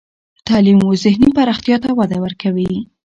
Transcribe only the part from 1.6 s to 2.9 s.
ته وده ورکوي.